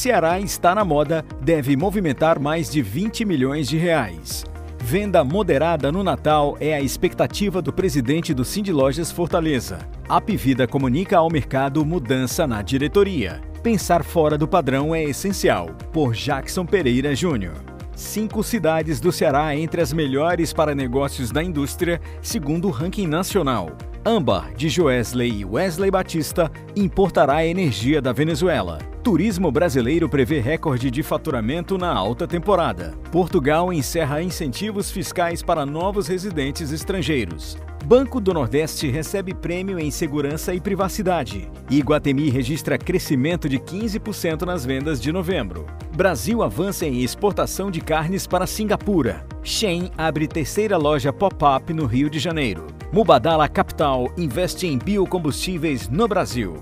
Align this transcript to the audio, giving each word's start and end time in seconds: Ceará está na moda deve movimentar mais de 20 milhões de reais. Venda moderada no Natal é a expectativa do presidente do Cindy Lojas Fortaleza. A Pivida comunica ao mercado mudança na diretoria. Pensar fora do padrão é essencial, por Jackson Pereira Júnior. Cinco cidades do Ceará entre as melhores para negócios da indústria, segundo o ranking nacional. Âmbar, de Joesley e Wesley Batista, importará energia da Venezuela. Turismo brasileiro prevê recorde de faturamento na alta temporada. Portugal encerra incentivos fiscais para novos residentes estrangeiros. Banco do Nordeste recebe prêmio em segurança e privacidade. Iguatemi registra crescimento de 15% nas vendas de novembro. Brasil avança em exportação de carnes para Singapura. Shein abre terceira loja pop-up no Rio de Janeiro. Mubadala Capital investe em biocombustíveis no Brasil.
Ceará 0.00 0.40
está 0.40 0.74
na 0.74 0.82
moda 0.82 1.22
deve 1.42 1.76
movimentar 1.76 2.40
mais 2.40 2.70
de 2.70 2.80
20 2.80 3.22
milhões 3.26 3.68
de 3.68 3.76
reais. 3.76 4.46
Venda 4.78 5.22
moderada 5.22 5.92
no 5.92 6.02
Natal 6.02 6.56
é 6.58 6.72
a 6.72 6.80
expectativa 6.80 7.60
do 7.60 7.70
presidente 7.70 8.32
do 8.32 8.42
Cindy 8.42 8.72
Lojas 8.72 9.12
Fortaleza. 9.12 9.78
A 10.08 10.18
Pivida 10.18 10.66
comunica 10.66 11.18
ao 11.18 11.30
mercado 11.30 11.84
mudança 11.84 12.46
na 12.46 12.62
diretoria. 12.62 13.42
Pensar 13.62 14.02
fora 14.02 14.38
do 14.38 14.48
padrão 14.48 14.94
é 14.94 15.04
essencial, 15.04 15.68
por 15.92 16.14
Jackson 16.14 16.64
Pereira 16.64 17.14
Júnior. 17.14 17.69
Cinco 18.00 18.42
cidades 18.42 18.98
do 18.98 19.12
Ceará 19.12 19.54
entre 19.54 19.82
as 19.82 19.92
melhores 19.92 20.54
para 20.54 20.74
negócios 20.74 21.30
da 21.30 21.44
indústria, 21.44 22.00
segundo 22.22 22.66
o 22.66 22.70
ranking 22.70 23.06
nacional. 23.06 23.76
Âmbar, 24.02 24.54
de 24.54 24.70
Joesley 24.70 25.40
e 25.40 25.44
Wesley 25.44 25.90
Batista, 25.90 26.50
importará 26.74 27.44
energia 27.44 28.00
da 28.00 28.10
Venezuela. 28.10 28.78
Turismo 29.04 29.52
brasileiro 29.52 30.08
prevê 30.08 30.40
recorde 30.40 30.90
de 30.90 31.02
faturamento 31.02 31.76
na 31.76 31.92
alta 31.92 32.26
temporada. 32.26 32.94
Portugal 33.12 33.70
encerra 33.70 34.22
incentivos 34.22 34.90
fiscais 34.90 35.42
para 35.42 35.66
novos 35.66 36.08
residentes 36.08 36.72
estrangeiros. 36.72 37.58
Banco 37.84 38.20
do 38.20 38.32
Nordeste 38.32 38.88
recebe 38.88 39.34
prêmio 39.34 39.78
em 39.78 39.90
segurança 39.90 40.54
e 40.54 40.60
privacidade. 40.60 41.50
Iguatemi 41.68 42.30
registra 42.30 42.78
crescimento 42.78 43.48
de 43.48 43.58
15% 43.58 44.42
nas 44.42 44.64
vendas 44.64 45.00
de 45.00 45.10
novembro. 45.10 45.66
Brasil 45.96 46.42
avança 46.42 46.86
em 46.86 47.02
exportação 47.02 47.70
de 47.70 47.80
carnes 47.80 48.26
para 48.26 48.46
Singapura. 48.46 49.26
Shein 49.42 49.90
abre 49.96 50.28
terceira 50.28 50.76
loja 50.76 51.12
pop-up 51.12 51.72
no 51.72 51.86
Rio 51.86 52.08
de 52.08 52.18
Janeiro. 52.18 52.66
Mubadala 52.92 53.48
Capital 53.48 54.12
investe 54.16 54.66
em 54.66 54.78
biocombustíveis 54.78 55.88
no 55.88 56.06
Brasil. 56.06 56.54